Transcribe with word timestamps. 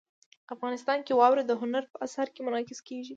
افغانستان 0.53 0.99
کې 1.05 1.13
واوره 1.19 1.43
د 1.45 1.51
هنر 1.61 1.83
په 1.91 1.97
اثار 2.05 2.27
کې 2.33 2.39
منعکس 2.45 2.79
کېږي. 2.87 3.09